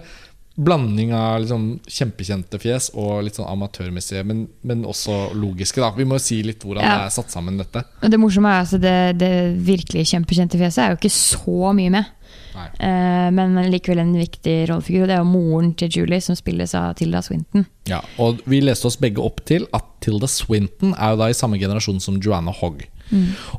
[0.56, 5.82] blanding av liksom kjempekjente fjes og litt sånn amatørmessige, men, men også logiske.
[5.84, 6.94] da Vi må jo si litt hvordan Ja.
[7.02, 7.82] det er satt sammen, dette.
[8.00, 9.32] Det morsomme er altså det, det
[9.66, 12.12] virkelig kjempekjente fjeset er jo ikke så mye med.
[12.56, 15.02] Eh, men likevel en viktig rollefigur.
[15.04, 17.66] Og det er jo moren til Julie, som spilles av Tilda Swinton.
[17.90, 21.36] Ja, og vi leste oss begge opp til at Tilda Swinton er jo da i
[21.36, 22.86] samme generasjon som Joanna Hogg.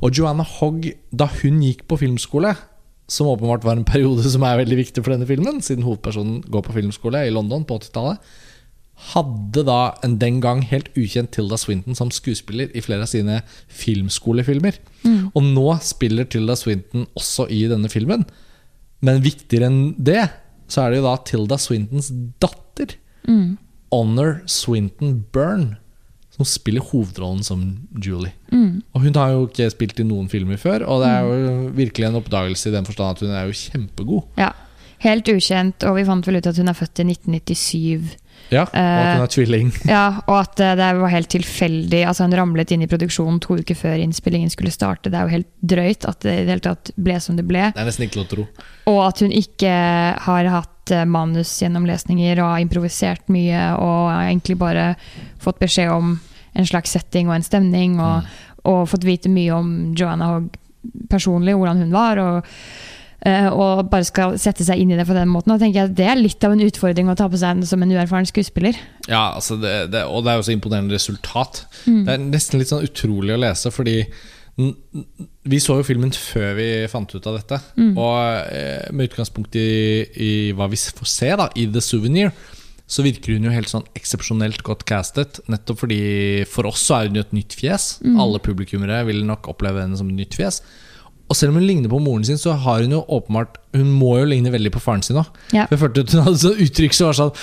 [0.02, 2.56] Og Joanna Hogg, da hun gikk på filmskole,
[3.08, 6.66] som åpenbart var en periode som er veldig viktig for denne filmen, siden hovedpersonen går
[6.66, 8.20] på filmskole i London på 80-tallet,
[9.14, 13.44] hadde da en den gang helt ukjent Tilda Swinton som skuespiller i flere av sine
[13.70, 14.80] filmskolefilmer.
[15.38, 18.26] Og nå spiller Tilda Swinton også i denne filmen.
[19.06, 20.24] Men viktigere enn det,
[20.68, 22.10] så er det jo da Tilda Swintons
[22.42, 22.98] datter.
[23.30, 23.60] Mm.
[23.94, 25.78] Honor Swinton Byrne,
[26.38, 27.64] som spiller hovedrollen som
[28.04, 28.34] Julie.
[28.52, 28.84] Mm.
[28.94, 32.08] Og hun har jo ikke spilt i noen filmer før, og det er jo virkelig
[32.08, 34.24] en oppdagelse i den forstand at hun er jo kjempegod.
[34.38, 34.54] Ja.
[35.04, 38.16] Helt ukjent, og vi fant vel ut at hun er født i 1997.
[38.54, 39.72] Ja, Og at hun er tvilling.
[39.90, 42.02] Ja, og at eh, det var helt tilfeldig.
[42.08, 45.12] Altså Hun ramlet inn i produksjonen to uker før innspillingen skulle starte.
[45.12, 47.70] Det er jo helt drøyt at det i det hele tatt ble som det ble.
[47.76, 48.48] Det er nesten ikke til å tro.
[48.94, 49.74] Og at hun ikke
[50.28, 54.90] har hatt eh, manusgjennomlesninger og har improvisert mye og har egentlig bare
[55.44, 56.16] fått beskjed om
[56.58, 58.26] en slags setting og en stemning, og,
[58.66, 60.56] og fått vite mye om Joanna Hogg
[61.12, 62.22] personlig, hvordan hun var.
[62.22, 65.52] og eh, og bare skal sette seg inn i det på den måten.
[65.52, 67.82] Og tenker jeg at Det er litt av en utfordring å ta på seg som
[67.84, 68.78] en uerfaren skuespiller.
[69.10, 71.64] Ja, altså det, det, og det er jo så imponerende resultat.
[71.88, 72.04] Mm.
[72.06, 74.04] Det er nesten litt sånn utrolig å lese, fordi
[74.58, 77.60] vi så jo filmen før vi fant ut av dette.
[77.78, 77.92] Mm.
[77.94, 78.16] Og
[78.50, 79.68] eh, med utgangspunkt i,
[80.18, 82.32] i hva vi får se da i The Souvenir,
[82.88, 85.42] så virker hun jo helt sånn eksepsjonelt godt castet.
[85.52, 86.00] Nettopp fordi
[86.50, 87.98] for oss så er hun jo et nytt fjes.
[88.02, 88.18] Mm.
[88.24, 90.62] Alle publikummere vil nok oppleve henne som et nytt fjes.
[91.28, 94.18] Og selv om hun ligner på moren sin, så har hun jo åpenbart Hun må
[94.22, 95.32] jo ligne veldig på faren sin òg.
[95.54, 95.68] Ja.
[95.70, 97.34] Jeg følte at hun hadde sånn uttrykk som var sånn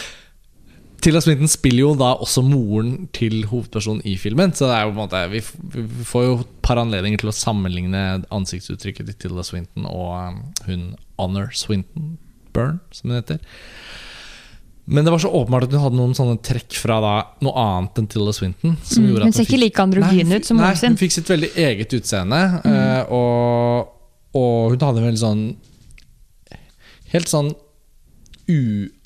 [1.05, 4.55] Tilda Swinton spiller jo da også moren til hovedpersonen i filmen.
[4.57, 5.43] Så det er jo på en måte vi,
[5.75, 10.39] vi får jo et par anledninger til å sammenligne ansiktsuttrykket til Tilda Swinton og um,
[10.65, 10.87] hun
[11.21, 12.15] Honor Swinton
[12.57, 13.43] Byrne, som hun heter.
[14.87, 17.13] Men det var så åpenbart at hun hadde noen sånne trekk fra da
[17.47, 18.75] noe annet enn Tilda Swinton.
[18.85, 20.91] Som Mm, hun ser ikke like androgyn Nei, ut som moren sin.
[20.93, 22.41] Hun fikk sitt veldig eget utseende.
[22.69, 23.89] eh, og,
[24.37, 25.45] og hun hadde en veldig sånn
[27.15, 27.53] Helt sånn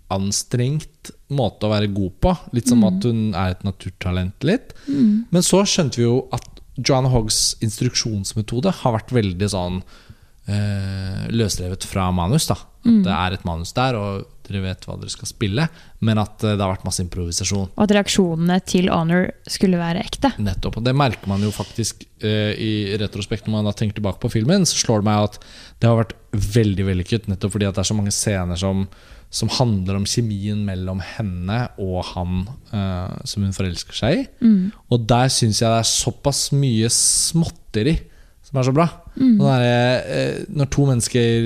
[0.09, 2.33] uanstrengt måte å være god på.
[2.57, 4.73] Litt som at hun er et naturtalent litt.
[4.89, 6.47] Men så skjønte vi jo at
[6.79, 9.81] Joanna Hoggs instruksjonsmetode har vært veldig sånn
[10.49, 12.47] eh, løsrevet fra manus.
[12.49, 15.67] da At Det er et manus der, og dere vet hva dere skal spille.
[16.05, 17.71] Men at eh, det har vært masse improvisasjon.
[17.75, 20.33] Og at reaksjonene til Honor skulle være ekte.
[20.43, 24.23] Nettopp, og Det merker man jo faktisk eh, i retrospekt når man da tenker tilbake
[24.23, 24.67] på filmen.
[24.69, 25.39] Så slår det meg at
[25.79, 26.17] det har vært
[26.59, 28.85] veldig vellykket, nettopp fordi det er så mange scener som,
[29.33, 34.29] som handler om kjemien mellom henne og han eh, som hun forelsker seg i.
[34.93, 37.99] Og der syns jeg det er såpass mye småtteri
[38.49, 38.87] som er så bra.
[39.19, 39.41] Mm.
[39.45, 39.63] er,
[40.09, 41.45] eh, når to mennesker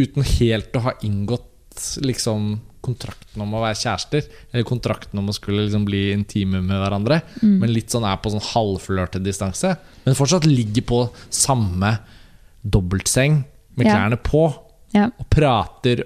[0.00, 1.49] uten helt å ha inngått
[2.04, 6.80] liksom kontrakten om å være kjærester, eller kontrakten om å skulle liksom bli intime med
[6.80, 9.74] hverandre, men litt sånn er på sånn halvflørtet distanse,
[10.06, 11.98] men fortsatt ligger på samme
[12.64, 13.42] dobbeltseng
[13.76, 13.94] med Ja.
[13.96, 14.46] klærne på,
[14.94, 15.10] Ja.
[15.18, 16.04] og prater,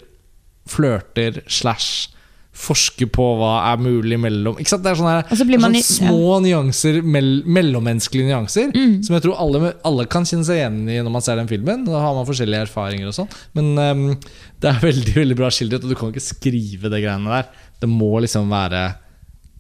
[0.67, 2.09] flørter, slash
[2.55, 4.85] forsker på hva er mulig mellom Ikke sant?
[4.85, 9.03] Det er sånne, her- man sånne små små nyanser, mell, mellommenneskelige nyanser, Mm.
[9.05, 11.85] som jeg tror alle, alle kan kjenne seg igjen i når man ser den filmen.
[11.85, 13.29] Da har man forskjellige erfaringer og sånn.
[13.55, 14.21] Men um,
[14.61, 17.49] det er veldig veldig bra skildret, og du kan ikke skrive det greiene der.
[17.81, 18.95] Det må liksom være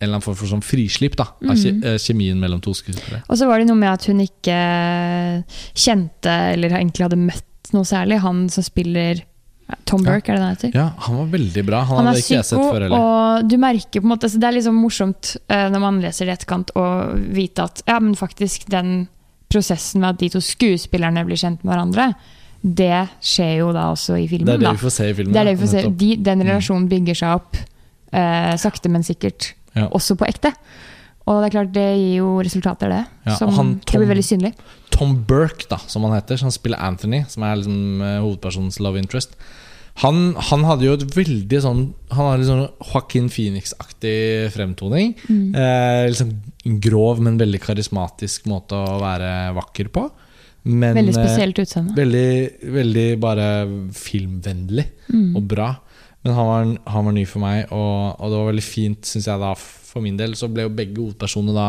[0.00, 1.82] en eller annen form for sånn frislipp da av Mm.
[1.84, 3.22] eh, kjemien mellom to skuespillere.
[3.28, 4.58] Og så var det noe med at hun ikke
[5.74, 9.22] kjente, eller egentlig hadde møtt noe særlig, han som spiller
[9.88, 10.12] Tom Ja.
[10.12, 10.74] Burke, er det det han heter?
[10.76, 11.80] Ja, han var veldig bra.
[11.88, 12.60] Han, Han er psyko,
[12.92, 16.26] og du merker på en måte så Det er liksom morsomt uh, når man leser
[16.28, 16.84] det i etterkant, å
[17.34, 19.06] vite at ja, men faktisk den
[19.52, 22.08] prosessen med at de to skuespillerne blir kjent med hverandre,
[22.64, 24.48] det skjer jo da også i filmen.
[24.48, 25.34] Det er det vi får se i filmen.
[25.34, 25.82] Det er det vi får se.
[26.00, 29.88] De, den relasjonen bygger seg opp uh, sakte, men sikkert, Ja.
[29.90, 30.52] også på ekte.
[31.26, 33.02] Og det er klart, det gir jo resultater, det.
[33.26, 34.52] Ja, som han, Tom, det blir veldig synlig.
[34.94, 39.00] Tom Burke, da, som han heter, som spiller Anthony, som er liksom eh, hovedpersonens love
[39.02, 39.34] interest.
[40.02, 45.12] Han, han hadde jo et veldig sånn Han har litt sånn Joaquin Phoenix-aktig fremtoning.
[45.30, 45.52] Mm.
[45.54, 46.32] Eh, liksom
[46.82, 50.08] grov, men veldig karismatisk måte å være vakker på.
[50.64, 51.94] Men, Veldig eh, spesielt utseende.
[51.98, 52.28] Veldig,
[52.74, 53.48] veldig bare
[53.94, 55.36] filmvennlig Mm.
[55.36, 55.66] og bra.
[56.24, 59.26] Men han var, han var ny for meg, og, og det var veldig fint, syns
[59.28, 60.32] jeg da, for min del.
[60.34, 61.66] Så ble jo begge hovedpersonene da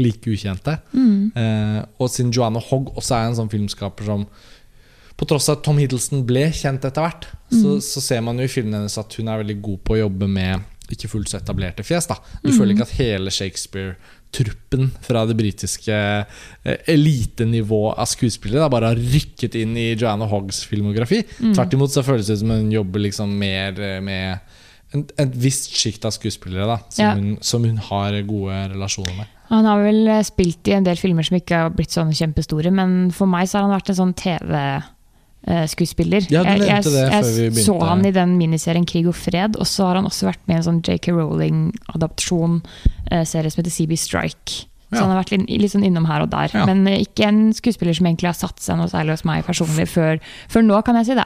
[0.00, 0.76] like ukjente.
[0.92, 1.30] Mm.
[1.38, 4.26] Eh, og siden Joanna Hogg også er en sånn filmskaper som
[5.14, 8.48] På tross av at Tom Hiddleston ble kjent etter hvert, så, så ser man jo
[8.48, 11.38] i filmen hennes at hun er veldig god på å jobbe med ikke fullt så
[11.38, 12.08] etablerte fjes.
[12.10, 18.72] da Du føler ikke at hele Shakespeare-truppen fra det britiske eh, elitenivået av skuespillere da,
[18.72, 21.22] bare har rykket inn i Joanna Hoggs filmografi.
[21.40, 24.60] Tvert imot så føles det som hun jobber liksom mer eh, med
[24.94, 27.14] en, et visst sjikt av skuespillere da som, Ja.
[27.18, 29.26] hun, som hun har gode relasjoner med.
[29.50, 32.70] Han har vel eh, spilt i en del filmer som ikke har blitt sånn kjempestore,
[32.72, 36.22] men for meg så har han vært en sånn TV-skuespiller.
[36.32, 37.64] Ja, du jeg jeg begynte.
[37.66, 40.54] så han i den miniserien 'Krig og fred', og så har han også vært med
[40.56, 44.50] i en sånn JK Rowling-adaptasjon-serie som heter CB Strike.
[44.90, 45.00] Så Ja.
[45.00, 46.48] han har vært litt, litt sånn innom her og der.
[46.54, 46.64] Ja.
[46.66, 49.88] Men eh, ikke en skuespiller som egentlig har satt seg noe særlig hos meg personlig
[49.88, 51.24] før, før nå, kan jeg si det.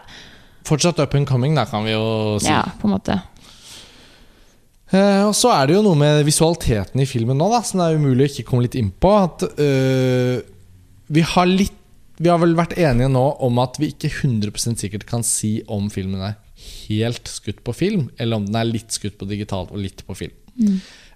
[0.64, 2.48] Fortsatt up and coming, da, kan vi jo si.
[2.48, 3.22] Ja, på en måte.
[4.88, 7.88] Eh, og så er det jo noe med visualiteten i filmen nå, da, som det
[7.90, 9.12] er umulig å ikke komme litt inn på.
[9.20, 10.38] At uh,
[11.12, 11.74] vi har litt
[12.18, 15.86] Vi har vel vært enige nå om at vi ikke 100% sikkert kan si om
[15.86, 16.32] filmen er
[16.88, 20.16] helt skutt på film, eller om den er litt skutt på digitalt og litt på
[20.18, 20.34] film.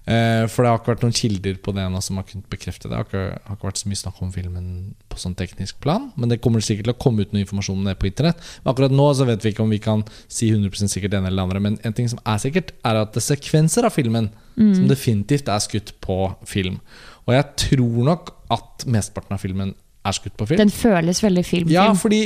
[0.03, 2.89] Eh, for det har ikke vært noen kilder på det ennå som har kunnet bekrefte
[2.89, 2.91] det.
[2.91, 4.65] Det har ikke, har ikke vært så mye snakk om filmen
[5.11, 7.87] på sånn teknisk plan, men det kommer sikkert til å komme ut noe informasjon om
[7.87, 8.41] det på internett.
[8.63, 11.31] Men akkurat nå så vet vi ikke om vi kan si 100 sikkert det ene
[11.31, 11.63] eller det andre.
[11.69, 15.47] Men en ting som er sikkert, er at det er sekvenser av filmen som definitivt
[15.49, 16.77] er skutt på film.
[17.23, 19.71] Og jeg tror nok at mesteparten av filmen
[20.03, 20.59] er skutt på film.
[20.59, 21.73] Den føles veldig filmfilm.
[21.73, 22.19] Ja, fordi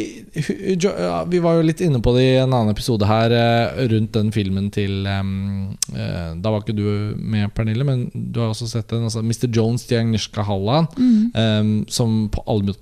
[1.29, 4.31] Vi var jo litt inne på det i en annen episode her eh, rundt den
[4.33, 9.05] filmen til eh, Da var ikke du med, Pernille, men du har også sett den.
[9.07, 9.47] Altså, Mr.
[9.53, 10.89] Jones til Agnieszka Halland,
[11.37, 12.77] em, som på alle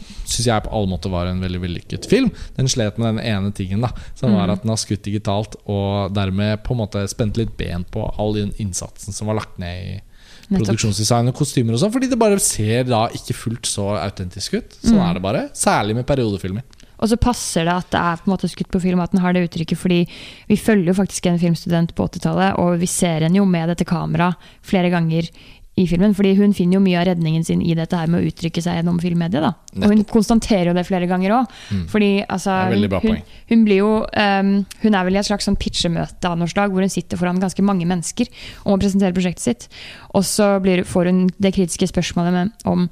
[0.00, 2.30] Syns jeg på alle måter var en veldig vellykket film.
[2.56, 6.14] Den slet med den ene tingen, da som var at den har skutt digitalt, og
[6.16, 9.90] dermed på en måte spent litt ben på all den innsatsen som var lagt ned
[9.90, 9.98] i.
[10.50, 14.76] produksjonsdesign og kostymer og sånn, fordi det bare ser da ikke fullt så autentisk ut.
[14.82, 15.46] Sånn er det bare.
[15.56, 16.66] Særlig med periodefilmer.
[17.00, 19.22] Og så passer det at det er på en måte skutt på film, at den
[19.24, 20.00] har det uttrykket, fordi
[20.50, 23.88] vi følger jo faktisk en filmstudent på 80-tallet, og vi ser henne jo med dette
[23.88, 25.30] kameraet flere ganger
[25.80, 28.30] i filmen, fordi hun finner jo mye av redningen sin i dette her med å
[28.30, 29.44] uttrykke seg gjennom filmmediet.
[29.44, 29.52] da.
[29.80, 31.54] Og hun konstaterer jo det flere ganger òg.
[31.90, 32.56] Fordi altså,
[33.04, 36.50] hun, hun blir jo ehm, Hun er vel i et slags sånn pitchemøte av noe
[36.50, 38.28] slag, hvor hun sitter foran ganske mange mennesker
[38.64, 39.70] og må presentere prosjektet sitt.
[40.14, 42.88] Og så blir, får hun det kritiske spørsmålet med, om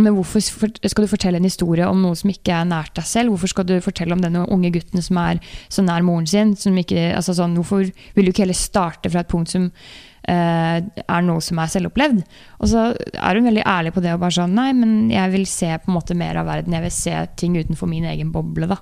[0.00, 3.34] men hvorfor skal du fortelle en historie om noe som ikke er nært deg selv?
[3.34, 6.54] Hvorfor skal du fortelle om denne unge gutten som er så nær moren sin?
[6.56, 9.68] Som ikke, altså sånn, hvorfor vil du ikke heller starte fra et punkt som
[10.22, 12.20] er noe som er selvopplevd?
[12.62, 15.46] Og så er hun veldig ærlig på det og bare sånn Nei, men jeg vil
[15.50, 16.76] se på en måte mer av verden.
[16.76, 18.78] Jeg vil se ting utenfor min egen boble, da.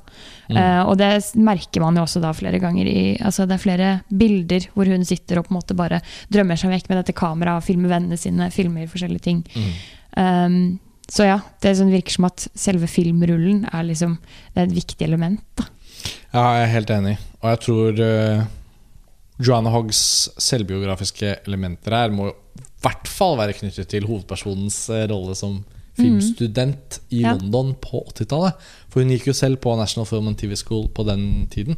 [0.50, 1.08] Eh, og det
[1.40, 5.06] merker man jo også da flere ganger i Altså det er flere bilder hvor hun
[5.06, 8.50] sitter og på en måte bare drømmer seg vekk med dette kameraet, filmer vennene sine,
[8.54, 9.42] filmer forskjellige ting.
[10.16, 10.78] Um,
[11.10, 15.06] så ja, det sånn virker som at selve filmrullen er liksom Det er et viktig
[15.06, 15.42] element.
[15.58, 15.66] da.
[16.30, 17.16] Ja, jeg er helt enig.
[17.42, 18.44] Og jeg tror uh,
[19.40, 20.00] Joanna Hoggs
[20.40, 25.60] selvbiografiske elementer her må i hvert fall være knyttet til hovedpersonens eh, rolle som
[26.00, 27.34] filmstudent i Ja.
[27.34, 28.56] London på 80-tallet.
[28.88, 31.76] For hun gikk jo selv på National Film and TV School på den tiden.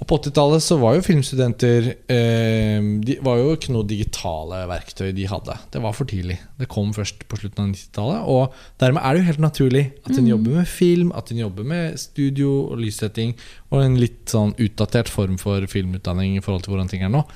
[0.00, 5.10] Og på 80-tallet så var jo filmstudenter eh, De var jo ikke noe digitale verktøy
[5.16, 5.56] de hadde.
[5.74, 6.38] Det var for tidlig.
[6.56, 8.24] Det kom først på slutten av 90-tallet.
[8.32, 11.68] Og dermed er det jo helt naturlig at hun jobber med film, at en jobber
[11.68, 13.36] med studio og lyssetting,
[13.68, 17.26] og en litt sånn utdatert form for filmutdanning i forhold til hvordan ting er nå.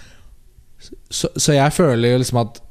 [0.84, 2.64] Så, så jeg føler jo liksom at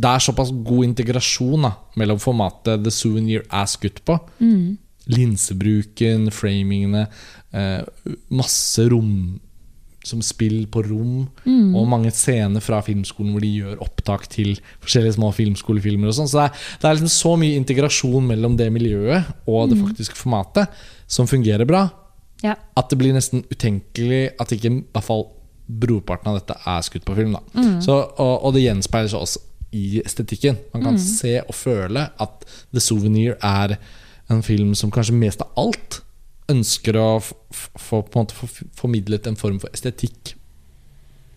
[0.00, 4.16] det er såpass god integrasjon da, mellom formatet The Souvenir er skutt på.
[5.10, 7.06] Linsebruken, framingene,
[7.52, 7.82] eh,
[8.30, 9.40] masse rom
[10.04, 11.26] som spill på rom,
[11.76, 16.08] og mange scener fra filmskolen hvor de gjør opptak til forskjellige små filmskolefilmer.
[16.08, 19.68] og sånn Så det er, det er liksom så mye integrasjon mellom det miljøet og
[19.68, 20.72] det faktiske formatet
[21.06, 21.90] som fungerer bra,
[22.42, 22.54] Ja.
[22.76, 25.26] at det blir nesten utenkelig at ikke i hvert fall
[25.68, 27.36] brorparten av dette er skutt på film.
[27.36, 27.62] Da.
[27.84, 29.40] Så, og, og det gjenspeiler seg også
[29.76, 30.56] i estetikken.
[30.72, 33.76] Man kan se og føle at The Souvenir er
[34.32, 36.00] en film som kanskje mest av alt
[36.50, 40.34] ønsker å få på en måte formidlet en form for estetikk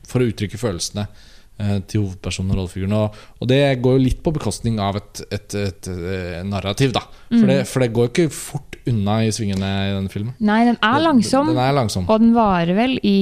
[0.08, 2.96] for å uttrykke følelsene eh, til hovedpersonen og rollefiguren.
[3.00, 7.06] Og, og det går jo litt på bekostning av et, et, et, et narrativ, da.
[7.30, 10.36] For, det, for det går ikke fort unna i svingene i denne filmen.
[10.44, 12.10] Nei, den er langsom, Den, den er langsom.
[12.12, 13.18] og den varer vel i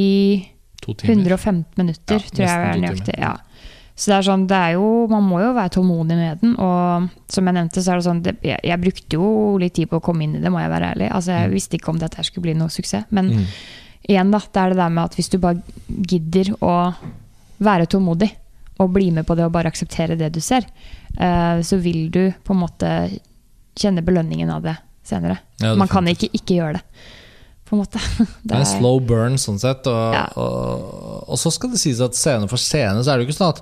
[0.82, 3.18] To 115 minutter, Ja, tror jeg er nøyaktig.
[3.22, 3.36] Ja.
[4.02, 6.56] Så det er sånn, det er jo, man må jo være tålmodig med den.
[6.58, 9.28] Og som jeg nevnte, så er det sånn det, jeg, jeg brukte jo
[9.62, 11.10] litt tid på å komme inn i det, må jeg være ærlig.
[11.14, 13.06] Altså, Jeg visste ikke om dette skulle bli noe suksess.
[13.14, 13.44] Men Mm.
[14.10, 15.62] igjen, da, det er det der med at hvis du bare
[16.10, 16.74] gidder å
[17.62, 18.32] være tålmodig
[18.82, 20.66] og bli med på det og bare akseptere det du ser,
[21.22, 22.90] uh, så vil du på en måte
[23.78, 24.74] kjenne belønningen av det
[25.06, 25.38] senere.
[25.62, 26.82] Ja, Man kan ikke ikke gjøre det,
[27.70, 28.02] på en måte.
[28.44, 29.86] Det er en slow burn sånn sett.
[29.86, 30.26] Og, Ja.
[30.36, 33.38] og, og så skal det sies at scene for scene så er det jo ikke
[33.44, 33.62] sånn at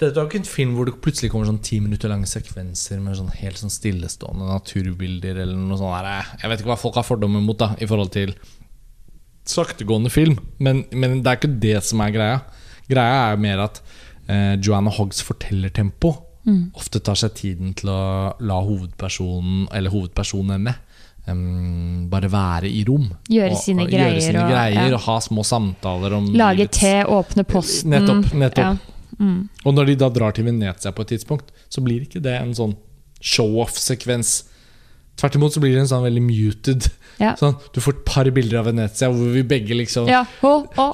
[0.00, 3.00] Dette er jo ikke en film hvor det plutselig kommer sånn ti minutter lange sekvenser
[3.04, 5.92] med sånn helt sånn stillestående naturbilder eller noe sånt.
[6.06, 6.30] Der.
[6.40, 8.32] Jeg vet ikke hva folk har fordommer mot da i forhold til
[9.50, 12.40] saktegående film, men, men det er ikke det som er greia.
[12.90, 13.80] Greia er mer at
[14.30, 16.16] eh, Joanna Hoggs fortellertempo
[16.74, 17.98] ofte tar seg tiden til å
[18.42, 20.76] la hovedpersonen, eller hovedpersonene,
[21.30, 23.04] Um, bare være i rom.
[23.30, 24.94] Gjøre Og- sine og greier Gjøre sine og- greier ja.
[24.96, 27.90] og ha små samtaler om Lage te, åpne posten.
[27.92, 28.32] Nettopp.
[28.32, 28.56] nettopp.
[28.64, 28.76] Ja.
[29.18, 29.48] Mm.
[29.64, 32.54] Og når de da drar til Venezia på et tidspunkt, så blir ikke det en
[32.56, 32.76] sånn
[33.20, 34.44] show-off-sekvens.
[35.20, 36.86] Tvert imot så blir det en sånn veldig muted
[37.20, 37.34] Ja.
[37.36, 40.22] sånn, Du får et par bilder av Venezia hvor vi begge liksom Ja.
[40.40, 40.86] Å, å,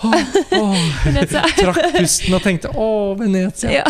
[1.06, 1.44] Venezia.
[1.54, 2.88] trakk pusten og tenkte 'Å,
[3.20, 3.70] Venezia'.
[3.70, 3.84] Ja.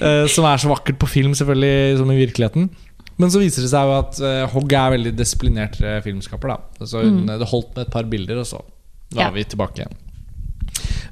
[0.00, 2.70] uh, som er så vakkert på film, selvfølgelig, som i virkeligheten.
[3.18, 6.48] Men så viser det seg jo at uh, Hogg er veldig disiplinert eh, filmskaper.
[6.48, 8.62] da Så hun, Det holdt med et par bilder, og så
[9.12, 9.92] var vi tilbake igjen.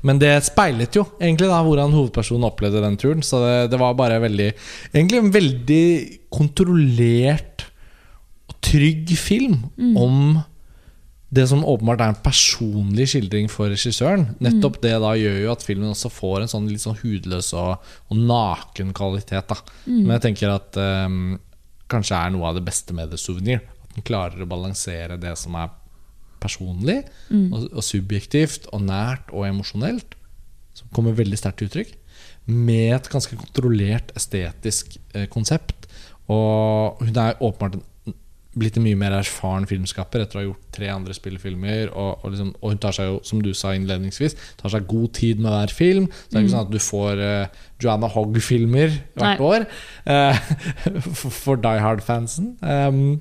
[0.07, 3.25] Men det speilet jo egentlig da hvordan hovedpersonen opplevde den turen.
[3.27, 4.49] Så det, det var bare veldig
[4.95, 5.85] Egentlig en veldig
[6.33, 7.67] kontrollert
[8.51, 9.59] og trygg film
[9.99, 10.41] om
[11.31, 14.33] det som åpenbart er en personlig skildring for regissøren.
[14.43, 17.93] Nettopp det da gjør jo at filmen også får en sånn litt sånn hudløs og,
[18.11, 19.47] og naken kvalitet.
[19.47, 21.37] da Men jeg tenker at um,
[21.91, 23.63] kanskje er noe av det beste med The Souvenir.
[23.63, 25.71] At den klarer å balansere det som er
[26.41, 30.17] personlig og, og subjektivt og nært og emosjonelt,
[30.77, 31.95] som kommer veldig sterkt til uttrykk,
[32.51, 35.87] med et ganske kontrollert estetisk eh, konsept.
[36.31, 37.87] Og hun er åpenbart en
[38.59, 41.93] blitt en mye mer erfaren filmskaper etter å ha gjort tre andre spillefilmer.
[41.93, 45.13] Og, og, liksom, og hun tar seg jo, som du sa innledningsvis, tar seg god
[45.21, 46.09] tid med hver film.
[46.11, 49.53] Så det er ikke sånn at du får eh, Joanna Hogg-filmer hvert Nei.
[49.53, 49.69] år
[51.21, 52.55] for, for Die Hard-fansen.
[52.61, 53.21] Um,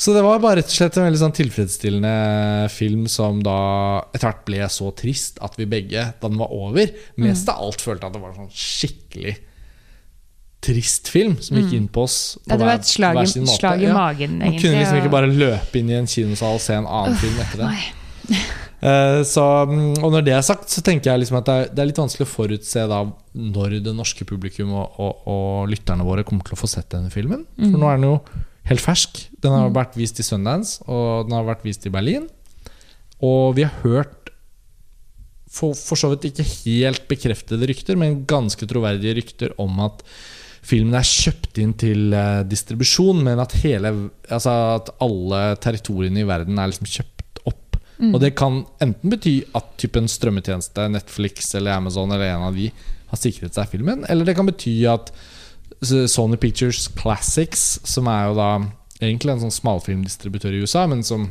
[0.00, 3.56] så det var bare rett og slett en veldig sånn tilfredsstillende film som da
[4.14, 6.88] etter hvert ble så trist at vi begge, da den var over,
[7.20, 9.36] mest av alt følte at det var en sånn skikkelig
[10.60, 12.16] trist film som gikk inn på oss.
[12.44, 13.58] på Ja, det var et slag, hver sin måte.
[13.58, 13.94] slag i Ja.
[13.96, 14.60] magen, Man egentlig.
[14.62, 17.58] kunne liksom ikke bare løpe inn i en kinosal og se en annen film etter
[17.64, 17.70] det.
[18.80, 21.66] Eh, så, mm, og når det er sagt, så tenker jeg liksom at det er,
[21.68, 23.00] det er litt vanskelig å forutse da
[23.36, 27.10] når det norske publikum og, og, og lytterne våre kommer til å få sett denne
[27.12, 27.42] filmen.
[27.58, 28.14] For nå er den jo
[28.70, 29.24] helt fersk.
[29.42, 32.28] Den har vært vist i Sundance, og den har vært vist i Berlin.
[33.20, 34.30] Og vi har hørt
[35.50, 40.04] for, for så vidt ikke helt bekreftede rykter, men ganske troverdige rykter om at
[40.66, 43.92] filmen er kjøpt inn til eh, distribusjon, men at, hele,
[44.28, 47.80] altså at alle territoriene i verden er liksom kjøpt opp.
[48.00, 52.70] Og det kan enten bety at typen strømmetjeneste, Netflix eller Amazon eller en av de
[53.10, 55.10] har sikret seg filmen, eller det kan bety at
[55.82, 58.50] Sony Pictures Classics, som er jo da
[59.00, 61.30] egentlig en sånn smalfilmdistributør i USA, men som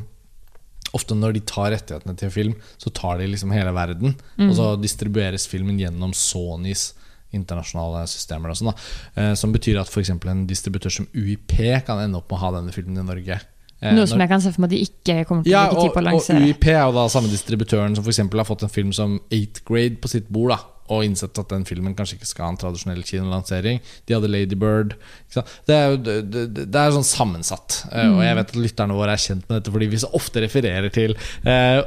[0.98, 4.16] ofte når de tar rettighetene til en film, så tar de liksom hele verden.
[4.42, 6.94] Og så distribueres filmen gjennom Sonys
[7.36, 8.50] internasjonale systemer.
[8.58, 8.74] Da
[9.16, 10.10] eh, Som betyr at f.eks.
[10.10, 11.54] en distributør som UiP
[11.86, 13.38] kan ende opp med å ha denne filmen i Norge.
[13.82, 15.54] Eh, Noe når- som jeg kan se for meg at de ikke kommer til å
[15.54, 16.48] ja, bruke tid på å og.
[16.50, 18.18] UiP er jo da samme distributøren som f.eks.
[18.18, 20.50] har fått en film som 8th Grade på sitt bord.
[20.58, 23.82] da Og innsett at den filmen kanskje ikke skal ha en tradisjonell kinolansering.
[24.10, 24.96] De hadde Ladybird.
[25.30, 27.84] Det er jo det, det, er sånn sammensatt.
[27.92, 28.16] Mm.
[28.18, 30.90] Og jeg vet at lytterne våre er kjent med dette fordi vi så ofte refererer
[30.94, 31.14] til
[31.46, 31.84] eh,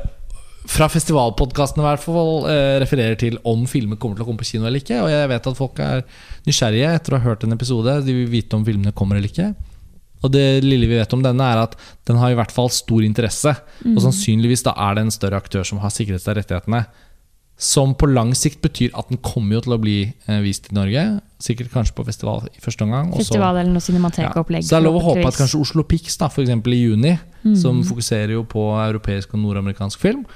[0.71, 4.51] fra festivalpodkastene i hvert fall eh, refererer til om filmer kommer til å komme på
[4.53, 5.01] kino eller ikke.
[5.03, 6.05] Og jeg vet at folk er
[6.47, 7.99] nysgjerrige etter å ha hørt en episode.
[8.07, 9.51] De vil vite om filmene kommer eller ikke.
[10.23, 11.75] Og det lille vi vet om denne, er at
[12.07, 13.57] den har i hvert fall stor interesse.
[13.83, 16.85] Og sannsynligvis da er det en større aktør som har sikret seg rettighetene.
[17.62, 20.75] Som på lang sikt betyr at den kommer jo til å bli eh, vist i
[20.75, 21.05] Norge.
[21.42, 23.12] Sikkert kanskje på festival i første omgang.
[23.14, 23.87] Festival eller noe ja.
[23.87, 24.66] cinematekopplegg.
[24.66, 27.12] Så det er lov å håpe at kanskje Oslo Pix i juni,
[27.59, 30.27] som fokuserer jo på europeisk og nordamerikansk film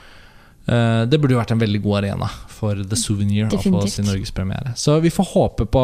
[0.67, 2.27] Det burde jo vært en veldig god arena
[2.57, 4.73] for The Souvenir å få sin norgespremiere.
[4.79, 5.83] Så vi får håpe på,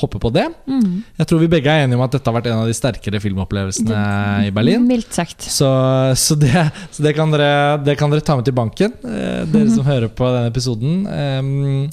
[0.00, 0.46] håpe på det.
[0.70, 1.04] Mm.
[1.20, 3.20] Jeg tror vi begge er enige om at dette har vært en av de sterkere
[3.22, 4.00] filmopplevelsene
[4.48, 4.88] i Berlin.
[4.88, 5.44] Mildt sagt.
[5.44, 5.68] Så,
[6.18, 9.70] så, det, så det, kan dere, det kan dere ta med til banken, eh, dere
[9.74, 11.00] som hører på denne episoden.
[11.06, 11.88] Um,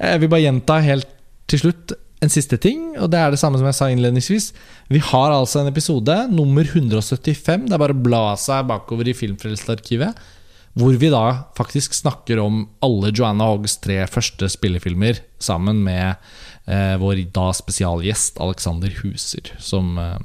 [0.00, 1.16] jeg vil bare gjenta helt
[1.48, 4.50] til slutt en siste ting, og det er det samme som jeg sa innledningsvis.
[4.90, 7.68] Vi har altså en episode, nummer 175.
[7.68, 10.18] Det er bare å bla seg bakover i Filmfrelst-arkivet.
[10.78, 11.24] Hvor vi da
[11.58, 16.14] faktisk snakker om alle Joanna Hoggs tre første spillefilmer sammen med
[16.70, 20.20] eh, vår da spesialgjest Alexander Huser, som eh,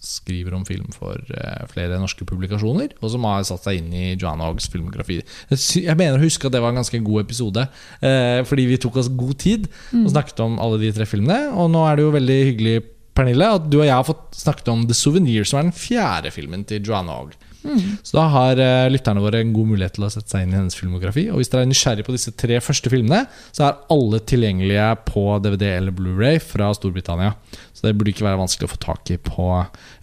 [0.00, 4.06] skriver om film for eh, flere norske publikasjoner, og som har satt seg inn i
[4.14, 5.20] Joanna Hoggs filmografi.
[5.50, 7.66] Jeg, mener å huske at det var en ganske god episode,
[7.98, 11.50] eh, fordi vi tok oss god tid og snakket om alle de tre filmene.
[11.52, 12.78] Og nå er det jo veldig hyggelig,
[13.10, 16.30] Pernille, at du og jeg har fått snakket om The Souvenir, som er den fjerde
[16.30, 17.34] filmen til Joanna Hogg.
[17.60, 20.58] Så da har eh, lytterne våre en god mulighet til å sette seg inn i
[20.58, 21.26] hennes filmografi.
[21.30, 23.24] Og hvis dere er nysgjerrig på disse tre første filmene,
[23.56, 27.34] så er alle tilgjengelige på DVD eller Blu-ray fra Storbritannia.
[27.76, 29.48] Så det burde ikke være vanskelig å få tak i på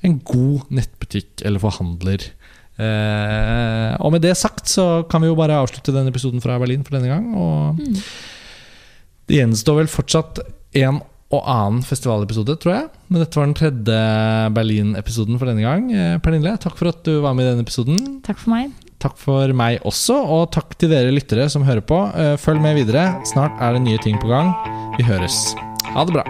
[0.05, 2.29] en god nettbutikk eller forhandler.
[2.77, 6.85] Eh, og med det sagt så kan vi jo bare avslutte denne episoden fra Berlin
[6.85, 7.29] for denne gang.
[7.33, 7.81] Og
[9.27, 10.43] det gjenstår vel fortsatt
[10.77, 11.01] en
[11.33, 12.89] og annen festivalepisode, tror jeg.
[13.11, 13.97] Men dette var den tredje
[14.55, 15.89] Berlin-episoden for denne gang.
[15.91, 17.99] Eh, Pernille, takk for at du var med i denne episoden.
[18.27, 18.71] Takk for meg.
[19.03, 21.99] Takk for meg også, og takk til dere lyttere som hører på.
[22.15, 23.09] Eh, Følg med videre.
[23.29, 24.55] Snart er det nye ting på gang.
[24.97, 25.53] Vi høres.
[25.93, 26.25] Ha det bra.